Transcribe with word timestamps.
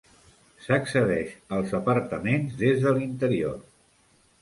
S'accedeix 0.67 1.35
als 1.59 1.75
apartaments 1.81 2.59
des 2.65 2.83
de 2.87 2.99
l'interior. 2.99 3.65